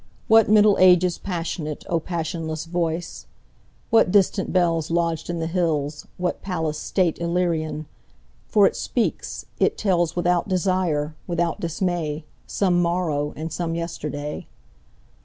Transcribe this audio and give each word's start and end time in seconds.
What 0.27 0.49
Middle 0.49 0.77
Ages 0.79 1.19
passionate,O 1.19 1.99
passionless 1.99 2.65
voice! 2.65 3.27
What 3.91 4.11
distant 4.11 4.51
bellsLodged 4.51 5.29
in 5.29 5.37
the 5.39 5.45
hills, 5.45 6.07
what 6.17 6.41
palace 6.41 6.79
stateIllyrian! 6.79 7.85
For 8.47 8.65
it 8.65 8.75
speaks, 8.75 9.45
it 9.59 9.77
tells, 9.77 10.15
Without 10.15 10.49
desire, 10.49 11.13
without 11.27 11.59
dismay, 11.59 12.25
Some 12.47 12.81
morrow 12.81 13.31
and 13.35 13.53
some 13.53 13.75
yesterday. 13.75 14.47